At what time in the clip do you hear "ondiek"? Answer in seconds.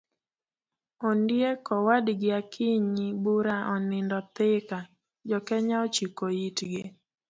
1.09-1.61